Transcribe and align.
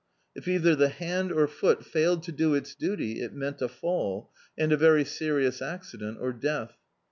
If 0.33 0.47
either 0.47 0.75
the 0.75 0.89
hand 0.89 1.31
or 1.31 1.45
foot 1.47 1.85
failed 1.85 2.23
to 2.23 2.31
do 2.31 2.55
its 2.55 2.73
duty, 2.73 3.21
it 3.21 3.33
meant 3.35 3.61
a 3.61 3.67
fall, 3.67 4.31
and 4.57 4.71
a 4.71 4.75
very 4.77 5.05
serious 5.05 5.61
accident 5.61 6.17
or 6.19 6.33
death. 6.33 6.73